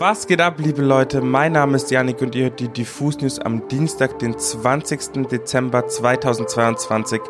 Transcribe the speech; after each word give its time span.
Was 0.00 0.26
geht 0.26 0.40
ab, 0.40 0.54
liebe 0.56 0.80
Leute? 0.80 1.20
Mein 1.20 1.52
Name 1.52 1.76
ist 1.76 1.90
Janik 1.90 2.22
und 2.22 2.34
ihr 2.34 2.44
hört 2.44 2.58
die 2.58 2.68
Diffus 2.68 3.20
News 3.20 3.38
am 3.38 3.68
Dienstag, 3.68 4.18
den 4.18 4.38
20. 4.38 5.28
Dezember 5.28 5.86
2022. 5.88 7.20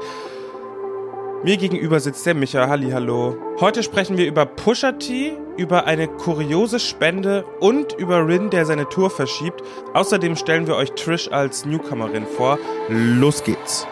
Mir 1.43 1.56
gegenüber 1.56 1.98
sitzt 1.98 2.25
der 2.27 2.37
Micha. 2.37 2.69
Halli, 2.69 2.93
hallo. 2.93 3.37
Heute 3.59 3.83
sprechen 3.83 4.17
wir 4.17 4.29
über 4.29 4.46
Pusha 4.46 4.93
T, 4.93 5.33
über 5.56 5.87
eine 5.87 6.06
kuriose 6.06 6.79
Spende 6.79 7.45
und 7.59 7.95
über 7.95 8.25
Rin, 8.25 8.51
der 8.51 8.64
seine 8.64 8.89
Tour 8.89 9.11
verschiebt. 9.11 9.64
Außerdem 9.93 10.37
stellen 10.37 10.68
wir 10.68 10.77
euch 10.77 10.93
Trish 10.93 11.27
als 11.32 11.64
Newcomerin 11.66 12.25
vor. 12.25 12.57
Los 12.89 13.43
geht's. 13.43 13.84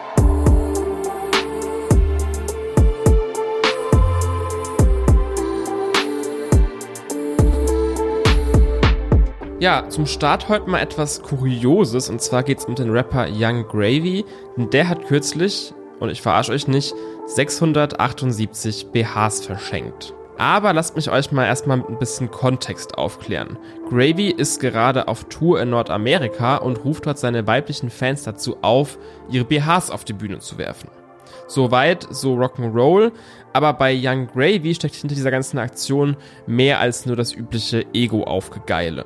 Ja, 9.61 9.89
zum 9.89 10.07
Start 10.07 10.49
heute 10.49 10.71
mal 10.71 10.81
etwas 10.81 11.21
Kurioses 11.21 12.09
und 12.09 12.23
zwar 12.23 12.45
geht 12.45 12.59
es 12.59 12.67
um 12.67 12.77
den 12.77 12.93
Rapper 12.93 13.27
Young 13.29 13.67
Gravy. 13.67 14.25
Denn 14.57 14.71
der 14.71 14.89
hat 14.89 15.05
kürzlich, 15.05 15.75
und 15.99 16.11
ich 16.11 16.23
verarsche 16.23 16.53
euch 16.53 16.69
nicht, 16.69 16.95
678 17.27 18.93
BHs 18.93 19.45
verschenkt. 19.45 20.15
Aber 20.37 20.73
lasst 20.73 20.95
mich 20.95 21.11
euch 21.11 21.33
mal 21.33 21.47
erstmal 21.47 21.79
mit 21.79 21.89
ein 21.89 21.99
bisschen 21.99 22.31
Kontext 22.31 22.97
aufklären. 22.97 23.59
Gravy 23.91 24.31
ist 24.31 24.61
gerade 24.61 25.09
auf 25.09 25.25
Tour 25.25 25.61
in 25.61 25.71
Nordamerika 25.71 26.59
und 26.59 26.85
ruft 26.85 27.07
dort 27.07 27.19
seine 27.19 27.49
weiblichen 27.49 27.91
Fans 27.91 28.23
dazu 28.23 28.59
auf, 28.63 28.97
ihre 29.29 29.45
BHs 29.45 29.91
auf 29.91 30.05
die 30.05 30.13
Bühne 30.13 30.39
zu 30.39 30.57
werfen. 30.59 30.89
Soweit, 31.49 32.07
so 32.11 32.37
Rock'n'Roll, 32.37 33.11
aber 33.53 33.73
bei 33.73 33.99
Young 34.01 34.29
Gravy 34.29 34.77
steckt 34.77 34.95
hinter 34.95 35.17
dieser 35.17 35.33
ganzen 35.33 35.59
Aktion 35.59 36.17
mehr 36.47 36.79
als 36.79 37.07
nur 37.07 37.17
das 37.17 37.35
übliche 37.35 37.85
Ego-Aufgegeile. 37.93 39.05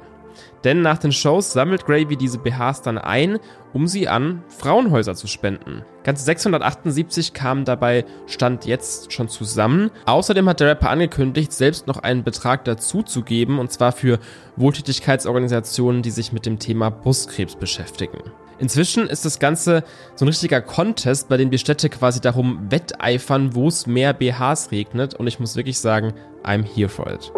Denn 0.64 0.80
nach 0.80 0.98
den 0.98 1.12
Shows 1.12 1.52
sammelt 1.52 1.86
Gravy 1.86 2.16
diese 2.16 2.38
BHs 2.38 2.82
dann 2.82 2.98
ein, 2.98 3.38
um 3.72 3.86
sie 3.86 4.08
an 4.08 4.42
Frauenhäuser 4.48 5.14
zu 5.14 5.26
spenden. 5.26 5.82
Ganze 6.04 6.24
678 6.24 7.32
kamen 7.32 7.64
dabei 7.64 8.04
Stand 8.26 8.64
jetzt 8.66 9.12
schon 9.12 9.28
zusammen. 9.28 9.90
Außerdem 10.06 10.48
hat 10.48 10.60
der 10.60 10.68
Rapper 10.68 10.90
angekündigt, 10.90 11.52
selbst 11.52 11.86
noch 11.86 11.98
einen 11.98 12.24
Betrag 12.24 12.64
dazuzugeben, 12.64 13.58
und 13.58 13.72
zwar 13.72 13.92
für 13.92 14.18
Wohltätigkeitsorganisationen, 14.56 16.02
die 16.02 16.10
sich 16.10 16.32
mit 16.32 16.46
dem 16.46 16.58
Thema 16.58 16.90
Brustkrebs 16.90 17.56
beschäftigen. 17.56 18.18
Inzwischen 18.58 19.08
ist 19.08 19.24
das 19.24 19.40
Ganze 19.40 19.82
so 20.14 20.24
ein 20.24 20.28
richtiger 20.28 20.60
Contest, 20.60 21.28
bei 21.28 21.36
dem 21.36 21.50
die 21.50 21.58
Städte 21.58 21.88
quasi 21.88 22.20
darum 22.20 22.70
wetteifern, 22.70 23.56
wo 23.56 23.66
es 23.66 23.88
mehr 23.88 24.12
BHs 24.12 24.70
regnet. 24.70 25.14
Und 25.14 25.26
ich 25.26 25.40
muss 25.40 25.56
wirklich 25.56 25.80
sagen, 25.80 26.14
I'm 26.44 26.64
here 26.64 26.88
for 26.88 27.10
it. 27.10 27.32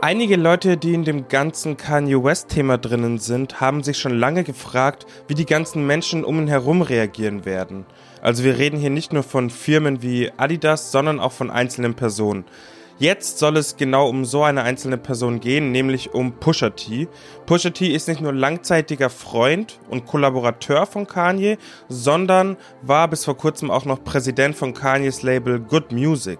Einige 0.00 0.36
Leute, 0.36 0.76
die 0.76 0.94
in 0.94 1.02
dem 1.02 1.26
ganzen 1.26 1.76
Kanye 1.76 2.22
West-Thema 2.22 2.78
drinnen 2.78 3.18
sind, 3.18 3.60
haben 3.60 3.82
sich 3.82 3.98
schon 3.98 4.16
lange 4.16 4.44
gefragt, 4.44 5.06
wie 5.26 5.34
die 5.34 5.44
ganzen 5.44 5.88
Menschen 5.88 6.24
um 6.24 6.38
ihn 6.38 6.46
herum 6.46 6.82
reagieren 6.82 7.44
werden. 7.44 7.84
Also 8.22 8.44
wir 8.44 8.58
reden 8.58 8.78
hier 8.78 8.90
nicht 8.90 9.12
nur 9.12 9.24
von 9.24 9.50
Firmen 9.50 10.00
wie 10.00 10.30
Adidas, 10.36 10.92
sondern 10.92 11.18
auch 11.18 11.32
von 11.32 11.50
einzelnen 11.50 11.94
Personen. 11.94 12.44
Jetzt 13.00 13.38
soll 13.38 13.56
es 13.56 13.76
genau 13.76 14.08
um 14.08 14.24
so 14.24 14.44
eine 14.44 14.62
einzelne 14.62 14.98
Person 14.98 15.40
gehen, 15.40 15.72
nämlich 15.72 16.14
um 16.14 16.32
Pusha 16.32 16.70
T. 16.70 17.08
Pusha 17.46 17.70
T 17.70 17.88
ist 17.88 18.06
nicht 18.06 18.20
nur 18.20 18.32
langzeitiger 18.32 19.10
Freund 19.10 19.80
und 19.90 20.06
Kollaborateur 20.06 20.86
von 20.86 21.08
Kanye, 21.08 21.58
sondern 21.88 22.56
war 22.82 23.08
bis 23.08 23.24
vor 23.24 23.36
kurzem 23.36 23.68
auch 23.70 23.84
noch 23.84 24.04
Präsident 24.04 24.54
von 24.54 24.74
Kanyes 24.74 25.22
Label 25.22 25.58
Good 25.58 25.90
Music. 25.90 26.38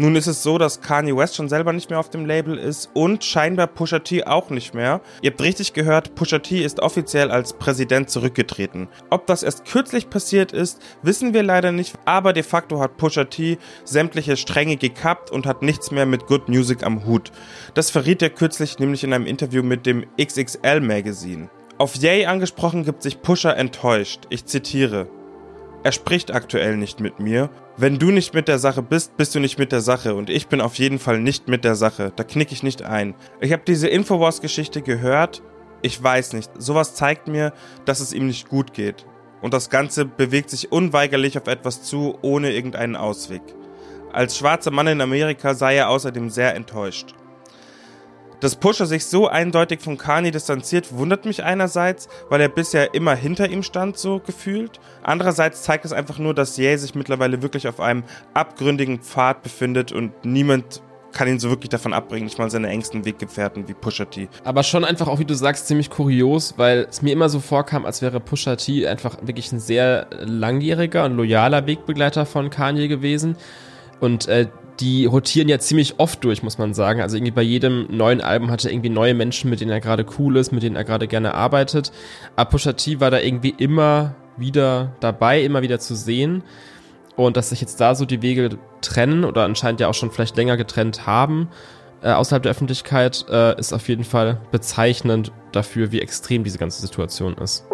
Nun 0.00 0.16
ist 0.16 0.28
es 0.28 0.42
so, 0.42 0.56
dass 0.56 0.80
Kanye 0.80 1.14
West 1.14 1.36
schon 1.36 1.50
selber 1.50 1.74
nicht 1.74 1.90
mehr 1.90 2.00
auf 2.00 2.08
dem 2.08 2.24
Label 2.24 2.56
ist 2.56 2.88
und 2.94 3.22
scheinbar 3.22 3.66
Pusha 3.66 3.98
T 3.98 4.24
auch 4.24 4.48
nicht 4.48 4.72
mehr. 4.72 5.02
Ihr 5.20 5.30
habt 5.30 5.42
richtig 5.42 5.74
gehört, 5.74 6.14
Pusha 6.14 6.38
T 6.38 6.64
ist 6.64 6.80
offiziell 6.80 7.30
als 7.30 7.52
Präsident 7.52 8.08
zurückgetreten. 8.08 8.88
Ob 9.10 9.26
das 9.26 9.42
erst 9.42 9.66
kürzlich 9.66 10.08
passiert 10.08 10.52
ist, 10.52 10.80
wissen 11.02 11.34
wir 11.34 11.42
leider 11.42 11.70
nicht, 11.70 11.98
aber 12.06 12.32
de 12.32 12.42
facto 12.42 12.80
hat 12.80 12.96
Pusha 12.96 13.24
T 13.24 13.58
sämtliche 13.84 14.38
Stränge 14.38 14.78
gekappt 14.78 15.30
und 15.30 15.44
hat 15.44 15.60
nichts 15.60 15.90
mehr 15.90 16.06
mit 16.06 16.24
Good 16.24 16.48
Music 16.48 16.82
am 16.82 17.04
Hut. 17.04 17.30
Das 17.74 17.90
verriet 17.90 18.22
er 18.22 18.30
kürzlich 18.30 18.78
nämlich 18.78 19.04
in 19.04 19.12
einem 19.12 19.26
Interview 19.26 19.62
mit 19.62 19.84
dem 19.84 20.06
XXL 20.18 20.80
Magazine. 20.80 21.50
Auf 21.76 21.96
Yay 21.96 22.24
angesprochen 22.24 22.86
gibt 22.86 23.02
sich 23.02 23.20
Pusha 23.20 23.52
enttäuscht. 23.52 24.20
Ich 24.30 24.46
zitiere. 24.46 25.19
Er 25.82 25.92
spricht 25.92 26.30
aktuell 26.30 26.76
nicht 26.76 27.00
mit 27.00 27.20
mir. 27.20 27.48
Wenn 27.78 27.98
du 27.98 28.10
nicht 28.10 28.34
mit 28.34 28.48
der 28.48 28.58
Sache 28.58 28.82
bist, 28.82 29.16
bist 29.16 29.34
du 29.34 29.40
nicht 29.40 29.58
mit 29.58 29.72
der 29.72 29.80
Sache 29.80 30.14
und 30.14 30.28
ich 30.28 30.48
bin 30.48 30.60
auf 30.60 30.74
jeden 30.74 30.98
Fall 30.98 31.20
nicht 31.20 31.48
mit 31.48 31.64
der 31.64 31.74
Sache. 31.74 32.12
Da 32.14 32.22
knick 32.22 32.52
ich 32.52 32.62
nicht 32.62 32.82
ein. 32.82 33.14
Ich 33.40 33.52
habe 33.52 33.62
diese 33.66 33.88
Infowars-Geschichte 33.88 34.82
gehört. 34.82 35.42
Ich 35.80 36.02
weiß 36.02 36.34
nicht. 36.34 36.50
Sowas 36.58 36.94
zeigt 36.94 37.28
mir, 37.28 37.54
dass 37.86 38.00
es 38.00 38.12
ihm 38.12 38.26
nicht 38.26 38.50
gut 38.50 38.74
geht. 38.74 39.06
Und 39.40 39.54
das 39.54 39.70
Ganze 39.70 40.04
bewegt 40.04 40.50
sich 40.50 40.70
unweigerlich 40.70 41.38
auf 41.38 41.46
etwas 41.46 41.82
zu, 41.82 42.18
ohne 42.20 42.52
irgendeinen 42.52 42.96
Ausweg. 42.96 43.40
Als 44.12 44.36
schwarzer 44.36 44.70
Mann 44.70 44.86
in 44.86 45.00
Amerika 45.00 45.54
sei 45.54 45.76
er 45.76 45.88
außerdem 45.88 46.28
sehr 46.28 46.54
enttäuscht. 46.54 47.14
Dass 48.40 48.56
Pusher 48.56 48.86
sich 48.86 49.04
so 49.04 49.28
eindeutig 49.28 49.80
von 49.80 49.98
Kanye 49.98 50.30
distanziert, 50.30 50.96
wundert 50.96 51.26
mich 51.26 51.44
einerseits, 51.44 52.08
weil 52.28 52.40
er 52.40 52.48
bisher 52.48 52.94
immer 52.94 53.14
hinter 53.14 53.50
ihm 53.50 53.62
stand, 53.62 53.98
so 53.98 54.18
gefühlt. 54.18 54.80
Andererseits 55.02 55.62
zeigt 55.62 55.84
es 55.84 55.92
einfach 55.92 56.18
nur, 56.18 56.34
dass 56.34 56.56
Ye 56.56 56.76
sich 56.76 56.94
mittlerweile 56.94 57.42
wirklich 57.42 57.68
auf 57.68 57.80
einem 57.80 58.04
abgründigen 58.32 59.00
Pfad 59.00 59.42
befindet 59.42 59.92
und 59.92 60.12
niemand 60.24 60.82
kann 61.12 61.28
ihn 61.28 61.38
so 61.38 61.50
wirklich 61.50 61.70
davon 61.70 61.92
abbringen, 61.92 62.24
nicht 62.24 62.38
mal 62.38 62.50
seine 62.50 62.68
engsten 62.68 63.04
Weggefährten 63.04 63.68
wie 63.68 63.74
Pusha 63.74 64.04
T. 64.04 64.28
Aber 64.44 64.62
schon 64.62 64.84
einfach 64.84 65.08
auch, 65.08 65.18
wie 65.18 65.24
du 65.24 65.34
sagst, 65.34 65.66
ziemlich 65.66 65.90
kurios, 65.90 66.54
weil 66.56 66.86
es 66.88 67.02
mir 67.02 67.12
immer 67.12 67.28
so 67.28 67.40
vorkam, 67.40 67.84
als 67.84 68.00
wäre 68.00 68.20
Pusha 68.20 68.56
T 68.56 68.86
einfach 68.86 69.18
wirklich 69.22 69.52
ein 69.52 69.58
sehr 69.58 70.06
langjähriger 70.20 71.04
und 71.04 71.16
loyaler 71.16 71.66
Wegbegleiter 71.66 72.26
von 72.26 72.50
Kanye 72.50 72.88
gewesen. 72.88 73.36
Und 74.00 74.28
äh, 74.28 74.46
die 74.80 75.04
rotieren 75.06 75.48
ja 75.48 75.58
ziemlich 75.58 75.98
oft 75.98 76.24
durch, 76.24 76.42
muss 76.42 76.58
man 76.58 76.74
sagen. 76.74 77.00
Also 77.00 77.16
irgendwie 77.16 77.32
bei 77.32 77.42
jedem 77.42 77.86
neuen 77.90 78.20
Album 78.20 78.50
hat 78.50 78.64
er 78.64 78.72
irgendwie 78.72 78.88
neue 78.88 79.14
Menschen, 79.14 79.50
mit 79.50 79.60
denen 79.60 79.70
er 79.70 79.80
gerade 79.80 80.06
cool 80.18 80.36
ist, 80.36 80.52
mit 80.52 80.62
denen 80.62 80.76
er 80.76 80.84
gerade 80.84 81.06
gerne 81.06 81.34
arbeitet. 81.34 81.92
Aber 82.36 82.50
Pusha 82.50 82.72
T 82.72 83.00
war 83.00 83.10
da 83.10 83.20
irgendwie 83.20 83.54
immer 83.56 84.14
wieder 84.36 84.92
dabei, 85.00 85.42
immer 85.42 85.62
wieder 85.62 85.78
zu 85.78 85.94
sehen. 85.94 86.42
Und 87.16 87.36
dass 87.36 87.50
sich 87.50 87.60
jetzt 87.60 87.80
da 87.80 87.94
so 87.94 88.06
die 88.06 88.22
Wege 88.22 88.58
trennen 88.80 89.24
oder 89.24 89.44
anscheinend 89.44 89.80
ja 89.80 89.88
auch 89.88 89.94
schon 89.94 90.10
vielleicht 90.10 90.36
länger 90.36 90.56
getrennt 90.56 91.06
haben, 91.06 91.48
äh, 92.02 92.12
außerhalb 92.12 92.42
der 92.42 92.50
Öffentlichkeit, 92.50 93.26
äh, 93.28 93.58
ist 93.58 93.74
auf 93.74 93.88
jeden 93.88 94.04
Fall 94.04 94.40
bezeichnend 94.50 95.32
dafür, 95.52 95.92
wie 95.92 96.00
extrem 96.00 96.44
diese 96.44 96.58
ganze 96.58 96.80
Situation 96.80 97.34
ist. 97.34 97.69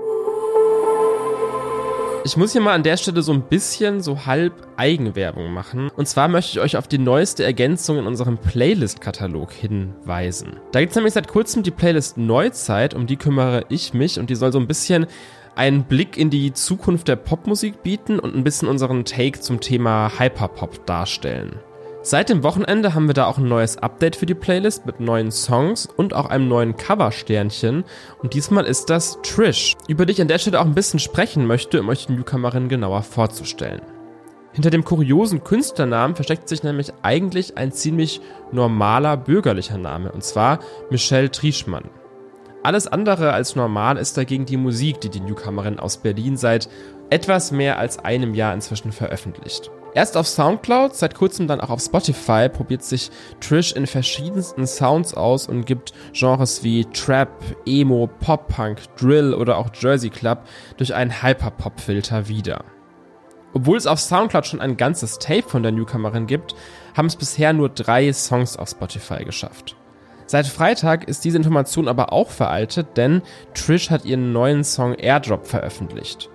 Ich 2.26 2.36
muss 2.36 2.50
hier 2.50 2.60
mal 2.60 2.74
an 2.74 2.82
der 2.82 2.96
Stelle 2.96 3.22
so 3.22 3.32
ein 3.32 3.42
bisschen 3.42 4.00
so 4.00 4.26
halb 4.26 4.66
Eigenwerbung 4.76 5.52
machen. 5.52 5.90
Und 5.94 6.08
zwar 6.08 6.26
möchte 6.26 6.58
ich 6.58 6.60
euch 6.60 6.76
auf 6.76 6.88
die 6.88 6.98
neueste 6.98 7.44
Ergänzung 7.44 7.98
in 7.98 8.06
unserem 8.08 8.36
Playlist-Katalog 8.36 9.52
hinweisen. 9.52 10.56
Da 10.72 10.80
gibt 10.80 10.90
es 10.90 10.96
nämlich 10.96 11.14
seit 11.14 11.28
kurzem 11.28 11.62
die 11.62 11.70
Playlist 11.70 12.18
Neuzeit, 12.18 12.94
um 12.94 13.06
die 13.06 13.14
kümmere 13.14 13.64
ich 13.68 13.94
mich 13.94 14.18
und 14.18 14.28
die 14.28 14.34
soll 14.34 14.50
so 14.50 14.58
ein 14.58 14.66
bisschen 14.66 15.06
einen 15.54 15.84
Blick 15.84 16.18
in 16.18 16.28
die 16.28 16.52
Zukunft 16.52 17.06
der 17.06 17.14
Popmusik 17.14 17.84
bieten 17.84 18.18
und 18.18 18.34
ein 18.34 18.42
bisschen 18.42 18.66
unseren 18.66 19.04
Take 19.04 19.38
zum 19.38 19.60
Thema 19.60 20.10
Hyperpop 20.18 20.84
darstellen. 20.84 21.60
Seit 22.08 22.28
dem 22.28 22.44
Wochenende 22.44 22.94
haben 22.94 23.08
wir 23.08 23.14
da 23.14 23.26
auch 23.26 23.38
ein 23.38 23.48
neues 23.48 23.78
Update 23.78 24.14
für 24.14 24.26
die 24.26 24.34
Playlist 24.36 24.86
mit 24.86 25.00
neuen 25.00 25.32
Songs 25.32 25.88
und 25.96 26.14
auch 26.14 26.26
einem 26.26 26.46
neuen 26.46 26.76
Coversternchen. 26.76 27.82
Und 28.22 28.34
diesmal 28.34 28.64
ist 28.64 28.90
das 28.90 29.18
Trish, 29.22 29.74
über 29.88 30.06
die 30.06 30.12
ich 30.12 30.20
an 30.22 30.28
der 30.28 30.38
Stelle 30.38 30.60
auch 30.60 30.66
ein 30.66 30.76
bisschen 30.76 31.00
sprechen 31.00 31.48
möchte, 31.48 31.80
um 31.80 31.88
euch 31.88 32.06
die 32.06 32.12
Newcomerin 32.12 32.68
genauer 32.68 33.02
vorzustellen. 33.02 33.82
Hinter 34.52 34.70
dem 34.70 34.84
kuriosen 34.84 35.42
Künstlernamen 35.42 36.14
versteckt 36.14 36.48
sich 36.48 36.62
nämlich 36.62 36.92
eigentlich 37.02 37.58
ein 37.58 37.72
ziemlich 37.72 38.20
normaler 38.52 39.16
bürgerlicher 39.16 39.76
Name, 39.76 40.12
und 40.12 40.22
zwar 40.22 40.60
Michelle 40.90 41.32
Trieschmann. 41.32 41.90
Alles 42.62 42.86
andere 42.88 43.32
als 43.32 43.54
normal 43.54 43.96
ist 43.96 44.16
dagegen 44.16 44.44
die 44.44 44.56
Musik, 44.56 45.00
die 45.00 45.08
die 45.08 45.20
Newcomerin 45.20 45.80
aus 45.80 45.98
Berlin 45.98 46.36
seit 46.36 46.68
etwas 47.10 47.52
mehr 47.52 47.78
als 47.78 47.98
einem 47.98 48.34
Jahr 48.34 48.54
inzwischen 48.54 48.92
veröffentlicht. 48.92 49.70
Erst 49.96 50.18
auf 50.18 50.28
Soundcloud, 50.28 50.94
seit 50.94 51.14
kurzem 51.14 51.48
dann 51.48 51.58
auch 51.58 51.70
auf 51.70 51.80
Spotify 51.80 52.50
probiert 52.50 52.82
sich 52.82 53.10
Trish 53.40 53.72
in 53.72 53.86
verschiedensten 53.86 54.66
Sounds 54.66 55.14
aus 55.14 55.48
und 55.48 55.64
gibt 55.64 55.94
Genres 56.12 56.62
wie 56.62 56.84
Trap, 56.84 57.30
Emo, 57.64 58.06
Pop-Punk, 58.20 58.94
Drill 58.96 59.32
oder 59.32 59.56
auch 59.56 59.70
Jersey 59.74 60.10
Club 60.10 60.42
durch 60.76 60.94
einen 60.94 61.22
Hyperpop-Filter 61.22 62.28
wieder. 62.28 62.62
Obwohl 63.54 63.78
es 63.78 63.86
auf 63.86 63.98
Soundcloud 63.98 64.46
schon 64.46 64.60
ein 64.60 64.76
ganzes 64.76 65.18
Tape 65.18 65.48
von 65.48 65.62
der 65.62 65.72
Newcomerin 65.72 66.26
gibt, 66.26 66.54
haben 66.94 67.06
es 67.06 67.16
bisher 67.16 67.54
nur 67.54 67.70
drei 67.70 68.12
Songs 68.12 68.58
auf 68.58 68.68
Spotify 68.68 69.24
geschafft. 69.24 69.76
Seit 70.26 70.46
Freitag 70.46 71.08
ist 71.08 71.24
diese 71.24 71.38
Information 71.38 71.88
aber 71.88 72.12
auch 72.12 72.28
veraltet, 72.28 72.98
denn 72.98 73.22
Trish 73.54 73.88
hat 73.88 74.04
ihren 74.04 74.34
neuen 74.34 74.62
Song 74.62 74.92
Airdrop 74.92 75.46
veröffentlicht. 75.46 76.28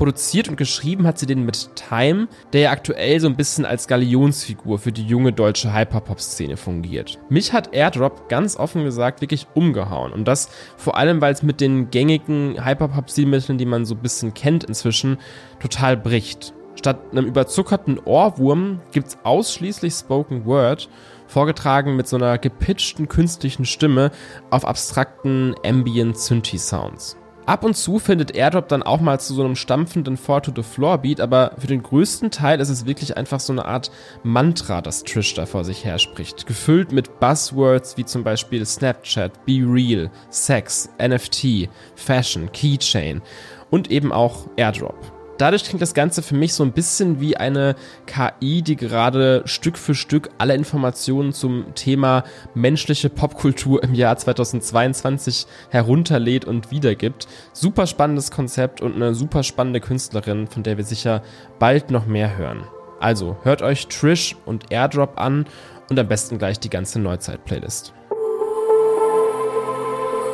Produziert 0.00 0.48
und 0.48 0.56
geschrieben 0.56 1.06
hat 1.06 1.18
sie 1.18 1.26
den 1.26 1.44
mit 1.44 1.76
Time, 1.76 2.28
der 2.54 2.60
ja 2.62 2.70
aktuell 2.70 3.20
so 3.20 3.26
ein 3.26 3.36
bisschen 3.36 3.66
als 3.66 3.86
Galionsfigur 3.86 4.78
für 4.78 4.92
die 4.92 5.04
junge 5.04 5.30
deutsche 5.30 5.74
Hyperpop-Szene 5.74 6.56
fungiert. 6.56 7.18
Mich 7.28 7.52
hat 7.52 7.74
Airdrop 7.74 8.30
ganz 8.30 8.56
offen 8.56 8.82
gesagt 8.84 9.20
wirklich 9.20 9.46
umgehauen. 9.52 10.14
Und 10.14 10.26
das 10.26 10.48
vor 10.78 10.96
allem, 10.96 11.20
weil 11.20 11.34
es 11.34 11.42
mit 11.42 11.60
den 11.60 11.90
gängigen 11.90 12.64
Hyperpop-Stilmitteln, 12.64 13.58
die 13.58 13.66
man 13.66 13.84
so 13.84 13.94
ein 13.94 14.00
bisschen 14.00 14.32
kennt 14.32 14.64
inzwischen, 14.64 15.18
total 15.60 15.98
bricht. 15.98 16.54
Statt 16.76 16.98
einem 17.12 17.26
überzuckerten 17.26 17.98
Ohrwurm 17.98 18.80
gibt's 18.92 19.18
ausschließlich 19.22 19.92
Spoken 19.92 20.46
Word, 20.46 20.88
vorgetragen 21.26 21.94
mit 21.94 22.08
so 22.08 22.16
einer 22.16 22.38
gepitchten 22.38 23.06
künstlichen 23.06 23.66
Stimme 23.66 24.12
auf 24.48 24.64
abstrakten 24.64 25.54
Ambient 25.62 26.16
Synthi 26.16 26.56
Sounds. 26.56 27.19
Ab 27.46 27.64
und 27.64 27.74
zu 27.74 27.98
findet 27.98 28.34
Airdrop 28.34 28.68
dann 28.68 28.82
auch 28.82 29.00
mal 29.00 29.18
zu 29.18 29.34
so 29.34 29.42
einem 29.42 29.56
stampfenden 29.56 30.16
Four-to-the-Floor-Beat, 30.16 31.20
aber 31.20 31.52
für 31.58 31.66
den 31.66 31.82
größten 31.82 32.30
Teil 32.30 32.60
ist 32.60 32.68
es 32.68 32.86
wirklich 32.86 33.16
einfach 33.16 33.40
so 33.40 33.52
eine 33.52 33.64
Art 33.64 33.90
Mantra, 34.22 34.82
das 34.82 35.02
Trish 35.02 35.34
da 35.34 35.46
vor 35.46 35.64
sich 35.64 35.84
her 35.84 35.98
spricht. 35.98 36.46
Gefüllt 36.46 36.92
mit 36.92 37.18
Buzzwords 37.18 37.96
wie 37.96 38.04
zum 38.04 38.22
Beispiel 38.22 38.64
Snapchat, 38.64 39.44
Be 39.46 39.62
Real, 39.66 40.10
Sex, 40.28 40.90
NFT, 40.98 41.68
Fashion, 41.96 42.50
Keychain 42.52 43.22
und 43.70 43.90
eben 43.90 44.12
auch 44.12 44.46
Airdrop 44.56 45.19
dadurch 45.40 45.64
klingt 45.64 45.82
das 45.82 45.94
Ganze 45.94 46.22
für 46.22 46.34
mich 46.34 46.54
so 46.54 46.62
ein 46.62 46.72
bisschen 46.72 47.20
wie 47.20 47.36
eine 47.36 47.74
KI, 48.06 48.62
die 48.62 48.76
gerade 48.76 49.42
Stück 49.46 49.78
für 49.78 49.94
Stück 49.94 50.30
alle 50.38 50.54
Informationen 50.54 51.32
zum 51.32 51.74
Thema 51.74 52.24
menschliche 52.54 53.08
Popkultur 53.08 53.82
im 53.82 53.94
Jahr 53.94 54.16
2022 54.16 55.46
herunterlädt 55.70 56.44
und 56.44 56.70
wiedergibt. 56.70 57.26
Super 57.52 57.86
spannendes 57.86 58.30
Konzept 58.30 58.80
und 58.80 58.96
eine 58.96 59.14
super 59.14 59.42
spannende 59.42 59.80
Künstlerin, 59.80 60.46
von 60.46 60.62
der 60.62 60.76
wir 60.76 60.84
sicher 60.84 61.22
bald 61.58 61.90
noch 61.90 62.06
mehr 62.06 62.36
hören. 62.36 62.64
Also 62.98 63.36
hört 63.42 63.62
euch 63.62 63.88
Trish 63.88 64.36
und 64.44 64.70
Airdrop 64.70 65.18
an 65.18 65.46
und 65.88 65.98
am 65.98 66.06
besten 66.06 66.38
gleich 66.38 66.60
die 66.60 66.70
ganze 66.70 67.00
Neuzeit-Playlist. 67.00 67.94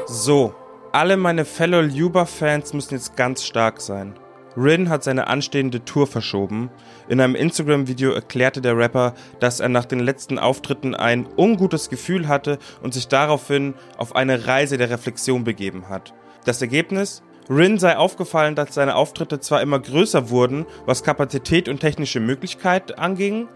So, 0.09 0.55
alle 0.93 1.17
meine 1.17 1.45
Fellow 1.45 1.81
Luba-Fans 1.81 2.73
müssen 2.73 2.95
jetzt 2.95 3.17
ganz 3.17 3.45
stark 3.45 3.81
sein. 3.81 4.15
Rin 4.57 4.89
hat 4.89 5.05
seine 5.05 5.27
anstehende 5.27 5.85
Tour 5.85 6.07
verschoben. 6.07 6.71
In 7.09 7.21
einem 7.21 7.35
Instagram-Video 7.35 8.13
erklärte 8.13 8.61
der 8.61 8.77
Rapper, 8.77 9.15
dass 9.39 9.61
er 9.61 9.69
nach 9.69 9.85
den 9.85 10.01
letzten 10.01 10.39
Auftritten 10.39 10.95
ein 10.95 11.27
ungutes 11.37 11.91
Gefühl 11.91 12.27
hatte 12.27 12.59
und 12.83 12.95
sich 12.95 13.09
daraufhin 13.09 13.75
auf 13.99 14.17
eine 14.17 14.47
Reise 14.47 14.79
der 14.79 14.91
Reflexion 14.91 15.45
begeben 15.45 15.89
hat. 15.89 16.15
Das 16.45 16.63
Ergebnis? 16.63 17.23
Rin 17.49 17.79
sei 17.79 17.97
aufgefallen, 17.97 18.55
dass 18.55 18.75
seine 18.75 18.97
Auftritte 18.97 19.39
zwar 19.41 19.63
immer 19.63 19.79
größer 19.79 20.31
wurden, 20.31 20.67
was 20.85 21.05
Kapazität 21.05 21.69
und 21.69 21.81
technische 21.81 22.19
Möglichkeit 22.19 22.99
anging, 22.99 23.49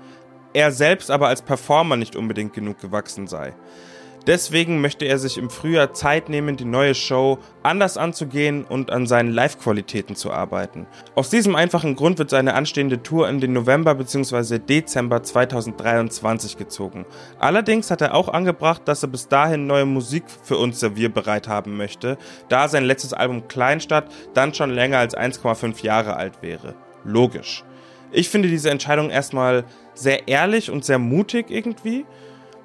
er 0.53 0.73
selbst 0.73 1.11
aber 1.11 1.29
als 1.29 1.43
Performer 1.43 1.97
nicht 1.97 2.17
unbedingt 2.17 2.53
genug 2.53 2.81
gewachsen 2.81 3.27
sei. 3.27 3.55
Deswegen 4.27 4.81
möchte 4.81 5.07
er 5.07 5.19
sich 5.19 5.39
im 5.39 5.49
Frühjahr 5.49 5.93
Zeit 5.93 6.29
nehmen, 6.29 6.57
die 6.57 6.65
neue 6.65 6.95
Show 6.95 7.39
anders 7.63 7.97
anzugehen 7.97 8.65
und 8.65 8.91
an 8.91 9.07
seinen 9.07 9.33
Live-Qualitäten 9.33 10.15
zu 10.15 10.31
arbeiten. 10.31 10.87
Aus 11.15 11.31
diesem 11.31 11.57
einfachen 11.57 11.97
Grund 11.97 12.19
wird 12.19 12.31
seine 12.31 12.55
anstehende 12.55 13.03
Tour 13.03 13.29
in 13.29 13.41
den 13.41 13.53
November 13.53 13.95
bzw. 13.95 14.59
Dezember 14.59 15.23
2023 15.23 16.59
gezogen. 16.59 17.07
Allerdings 17.39 17.91
hat 17.91 18.03
er 18.03 18.15
auch 18.15 18.29
angebracht, 18.29 18.83
dass 18.85 19.03
er 19.03 19.09
bis 19.09 19.29
dahin 19.29 19.67
neue 19.67 19.87
Musik 19.87 20.25
für 20.43 20.59
uns 20.59 20.81
servierbereit 20.81 21.49
haben 21.49 21.77
möchte, 21.77 22.19
da 22.49 22.69
sein 22.69 22.85
letztes 22.85 23.13
Album 23.13 23.49
Kleinstadt 23.49 24.11
dann 24.35 24.53
schon 24.55 24.71
länger 24.71 24.99
als 24.99 25.17
1,5 25.17 25.83
Jahre 25.83 26.17
alt 26.17 26.43
wäre. 26.43 26.75
Logisch. 27.05 27.65
Ich 28.13 28.29
finde 28.29 28.49
diese 28.49 28.71
Entscheidung 28.71 29.11
erstmal 29.11 29.65
sehr 29.95 30.29
ehrlich 30.29 30.71
und 30.71 30.85
sehr 30.85 30.99
mutig 30.99 31.47
irgendwie. 31.49 32.05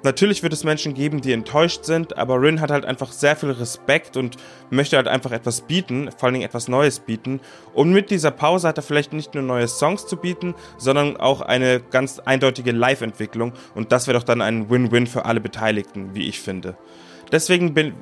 Natürlich 0.02 0.42
wird 0.42 0.52
es 0.52 0.62
Menschen 0.62 0.94
geben, 0.94 1.20
die 1.20 1.32
enttäuscht 1.32 1.84
sind, 1.84 2.16
aber 2.16 2.40
Rin 2.40 2.60
hat 2.60 2.70
halt 2.70 2.84
einfach 2.84 3.10
sehr 3.12 3.34
viel 3.34 3.50
Respekt 3.50 4.16
und 4.16 4.36
möchte 4.70 4.96
halt 4.96 5.08
einfach 5.08 5.32
etwas 5.32 5.62
bieten, 5.62 6.10
vor 6.16 6.24
allen 6.24 6.34
Dingen 6.34 6.46
etwas 6.46 6.68
Neues 6.68 7.00
bieten. 7.00 7.40
Und 7.74 7.92
mit 7.92 8.10
dieser 8.10 8.30
Pause 8.30 8.68
hat 8.68 8.78
er 8.78 8.82
vielleicht 8.82 9.12
nicht 9.12 9.34
nur 9.34 9.42
neue 9.42 9.68
Songs 9.68 10.06
zu 10.06 10.16
bieten, 10.16 10.54
sondern 10.78 11.16
auch 11.16 11.40
eine 11.40 11.80
ganz 11.80 12.20
eindeutige 12.20 12.72
Live-Entwicklung 12.72 13.52
und 13.74 13.90
das 13.90 14.06
wäre 14.06 14.18
doch 14.18 14.24
dann 14.24 14.42
ein 14.42 14.70
Win-Win 14.70 15.06
für 15.06 15.24
alle 15.24 15.40
Beteiligten, 15.40 16.14
wie 16.14 16.28
ich 16.28 16.40
finde. 16.40 16.76
Deswegen 17.32 17.74
bin, 17.74 17.94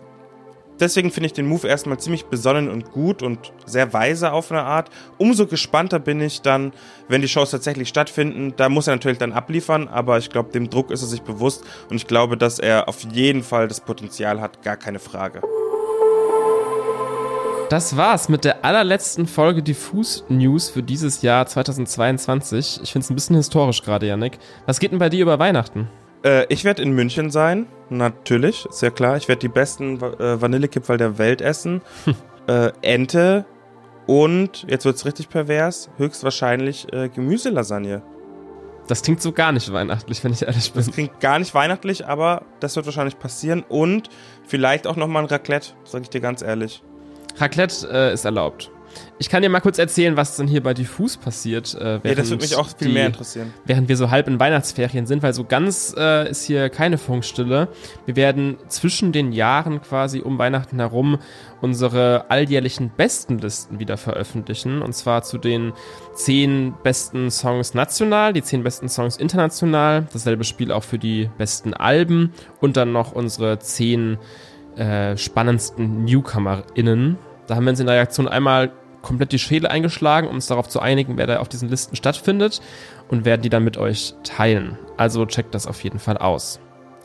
Deswegen 0.81 1.11
finde 1.11 1.27
ich 1.27 1.33
den 1.33 1.47
Move 1.47 1.69
erstmal 1.69 1.99
ziemlich 1.99 2.27
besonnen 2.27 2.69
und 2.69 2.91
gut 2.91 3.23
und 3.23 3.53
sehr 3.65 3.93
weise 3.93 4.33
auf 4.33 4.51
eine 4.51 4.63
Art. 4.63 4.91
Umso 5.19 5.47
gespannter 5.47 5.99
bin 5.99 6.21
ich 6.21 6.43
dann, 6.43 6.73
wenn 7.09 7.23
die 7.23 7.29
Shows 7.29 7.51
tatsächlich 7.51 7.89
stattfinden. 7.89 8.55
Da 8.57 8.69
muss 8.69 8.87
er 8.87 8.95
natürlich 8.95 9.19
dann 9.19 9.33
abliefern, 9.33 9.89
aber 9.89 10.19
ich 10.19 10.31
glaube, 10.31 10.51
dem 10.51 10.71
Druck 10.71 10.91
ist 10.91 11.03
er 11.03 11.09
sich 11.09 11.23
bewusst 11.23 11.65
und 11.91 11.97
ich 11.97 12.07
glaube, 12.07 12.37
dass 12.37 12.59
er 12.59 12.89
auf 12.89 13.03
jeden 13.13 13.43
Fall 13.43 13.69
das 13.69 13.81
Potenzial 13.81 14.41
hat, 14.41 14.63
gar 14.63 14.77
keine 14.77 14.99
Frage. 14.99 15.43
Das 17.71 17.97
war's 17.97 18.29
mit 18.29 18.45
der 18.45 18.65
allerletzten 18.65 19.27
Folge 19.27 19.63
Diffus 19.63 20.25
News 20.29 20.69
für 20.69 20.83
dieses 20.83 21.23
Jahr 21.23 21.47
2022. 21.47 22.81
Ich 22.83 22.93
finde 22.93 23.05
es 23.05 23.11
ein 23.11 23.15
bisschen 23.15 23.37
historisch 23.37 23.83
gerade, 23.83 24.07
Yannick. 24.07 24.39
Was 24.67 24.81
geht 24.81 24.93
denn 24.93 24.99
bei 24.99 25.09
dir 25.09 25.23
über 25.23 25.39
Weihnachten? 25.39 25.89
Äh, 26.25 26.47
ich 26.49 26.65
werde 26.65 26.83
in 26.83 26.93
München 26.93 27.31
sein, 27.31 27.67
natürlich, 27.91 28.67
ist 28.67 28.83
ja 28.83 28.91
klar. 28.91 29.17
Ich 29.17 29.29
werde 29.29 29.41
die 29.41 29.49
besten 29.49 30.01
äh, 30.01 30.41
Vanillekipferl 30.41 30.97
der 30.97 31.19
Welt 31.19 31.41
essen. 31.41 31.83
äh, 32.49 32.73
Ente 32.83 33.45
und, 34.07 34.67
jetzt 34.69 34.85
wird's 34.85 35.07
richtig 35.07 35.29
pervers, 35.29 35.91
höchstwahrscheinlich 35.97 36.93
äh, 36.93 37.09
Gemüselasagne. 37.09 38.03
Das 38.87 39.01
klingt 39.01 39.23
so 39.23 39.33
gar 39.33 39.53
nicht 39.53 39.73
weihnachtlich, 39.73 40.23
wenn 40.25 40.33
ich 40.33 40.43
ehrlich 40.43 40.73
bin. 40.73 40.85
Das 40.85 40.95
klingt 40.95 41.21
gar 41.21 41.39
nicht 41.39 41.55
weihnachtlich, 41.55 42.07
aber 42.07 42.43
das 42.61 42.77
wird 42.77 42.85
wahrscheinlich 42.85 43.19
passieren. 43.19 43.65
Und 43.67 44.11
vielleicht 44.47 44.87
auch 44.87 44.97
nochmal 44.97 45.23
ein 45.23 45.29
Raclette, 45.29 45.71
sag 45.85 46.03
ich 46.03 46.11
dir 46.11 46.21
ganz 46.21 46.43
ehrlich. 46.43 46.83
Raclette 47.39 47.89
äh, 47.91 48.13
ist 48.13 48.27
erlaubt. 48.27 48.71
Ich 49.19 49.29
kann 49.29 49.43
dir 49.43 49.49
mal 49.49 49.61
kurz 49.61 49.79
erzählen, 49.79 50.17
was 50.17 50.37
denn 50.37 50.47
hier 50.47 50.63
bei 50.63 50.75
Diffus 50.75 51.17
passiert. 51.17 51.75
Äh, 51.75 52.01
ja, 52.03 52.15
das 52.15 52.31
würde 52.31 52.43
mich 52.43 52.57
auch 52.57 52.69
viel 52.77 52.89
die, 52.89 52.95
mehr 52.95 53.07
interessieren. 53.07 53.53
Während 53.65 53.89
wir 53.89 53.97
so 53.97 54.11
halb 54.11 54.29
in 54.29 54.41
Weihnachtsferien 54.41 55.07
sind, 55.07 55.23
weil 55.23 55.33
so 55.33 55.45
ganz 55.45 55.95
äh, 55.97 56.29
ist 56.31 56.45
hier 56.45 56.69
keine 56.69 56.99
Funkstille. 56.99 57.69
Wir 58.07 58.17
werden 58.17 58.57
zwischen 58.69 59.13
den 59.13 59.33
Jahren 59.33 59.81
quasi 59.83 60.21
um 60.21 60.39
Weihnachten 60.39 60.79
herum 60.79 61.19
unsere 61.61 62.27
alljährlichen 62.29 62.91
Bestenlisten 62.95 63.79
wieder 63.79 63.97
veröffentlichen. 63.97 64.83
Und 64.83 64.95
zwar 64.95 65.23
zu 65.23 65.39
den 65.39 65.73
zehn 66.13 66.75
besten 66.83 67.31
Songs 67.31 67.73
national, 67.73 68.35
die 68.35 68.43
zehn 68.43 68.63
besten 68.63 68.89
Songs 68.89 69.17
international. 69.17 70.07
Dasselbe 70.13 70.45
Spiel 70.45 70.71
auch 70.71 70.85
für 70.85 70.99
die 70.99 71.31
besten 71.39 71.73
Alben 71.73 72.33
und 72.61 72.77
dann 72.77 72.93
noch 72.93 73.13
unsere 73.13 73.59
zehn 73.61 74.19
äh, 74.77 75.17
spannendsten 75.17 76.05
NewcomerInnen. 76.05 77.17
Da 77.47 77.57
haben 77.57 77.65
wir 77.65 77.71
uns 77.71 77.81
in 77.81 77.87
der 77.87 77.97
Reaktion 77.97 78.29
einmal 78.29 78.73
komplett 79.05 79.31
die 79.31 79.39
Schädel 79.39 79.69
eingeschlagen, 79.69 80.27
um 80.27 80.35
uns 80.35 80.49
darauf 80.49 80.69
zu 80.69 80.81
einigen, 80.81 81.17
wer 81.17 81.29
da 81.29 81.39
auf 81.39 81.49
diesen 81.49 81.69
Listen 81.69 81.95
stattfindet 81.95 82.61
und 83.09 83.25
werden 83.25 83.43
die 83.43 83.51
dann 83.51 83.63
mit 83.63 83.77
euch 83.77 84.15
teilen. 84.25 84.79
Also 84.97 85.27
checkt 85.27 85.55
das 85.55 85.69
auf 85.69 85.85
jeden 85.85 86.01
Fall 86.01 86.19
aus. 86.19 86.59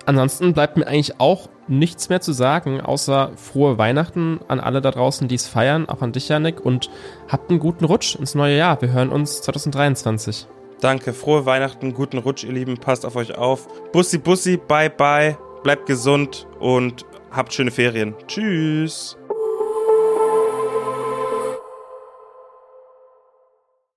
Ansonsten 0.05 0.53
bleibt 0.53 0.77
mir 0.77 0.87
eigentlich 0.87 1.19
auch 1.19 1.49
nichts 1.67 2.09
mehr 2.09 2.19
zu 2.19 2.33
sagen, 2.33 2.81
außer 2.81 3.33
frohe 3.35 3.77
Weihnachten 3.77 4.39
an 4.47 4.59
alle 4.59 4.81
da 4.81 4.89
draußen, 4.89 5.27
die 5.27 5.35
es 5.35 5.47
feiern, 5.47 5.87
auch 5.87 6.01
an 6.01 6.13
dich, 6.13 6.29
Janik, 6.29 6.65
und 6.65 6.89
habt 7.27 7.51
einen 7.51 7.59
guten 7.59 7.85
Rutsch 7.85 8.15
ins 8.15 8.33
neue 8.33 8.57
Jahr. 8.57 8.81
Wir 8.81 8.91
hören 8.91 9.09
uns 9.09 9.43
2023. 9.43 10.47
Danke, 10.81 11.13
frohe 11.13 11.45
Weihnachten, 11.45 11.93
guten 11.93 12.17
Rutsch, 12.17 12.43
ihr 12.43 12.53
Lieben, 12.53 12.77
passt 12.77 13.05
auf 13.05 13.17
euch 13.17 13.37
auf. 13.37 13.67
Bussi, 13.91 14.17
bussi, 14.17 14.57
bye, 14.57 14.89
bye, 14.89 15.37
bleibt 15.61 15.85
gesund 15.85 16.47
und 16.59 17.05
habt 17.29 17.53
schöne 17.53 17.69
Ferien. 17.69 18.15
Tschüss. 18.27 19.18